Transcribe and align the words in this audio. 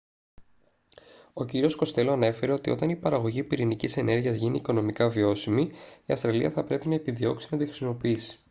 ο 1.33 1.45
κύριος 1.45 1.75
κοστέλο 1.75 2.11
ανέφερε 2.11 2.51
ότι 2.51 2.69
όταν 2.69 2.89
η 2.89 2.95
παραγωγή 2.95 3.43
πυρηνικής 3.43 3.97
ενέργειας 3.97 4.35
γίνει 4.35 4.57
οικονομικά 4.57 5.09
βιώσιμη 5.09 5.71
η 6.05 6.13
αυστραλία 6.13 6.49
θα 6.49 6.63
πρέπει 6.63 6.87
να 6.87 6.95
επιδιώξει 6.95 7.47
να 7.51 7.57
τη 7.57 7.65
χρησιμοποιήσει 7.65 8.39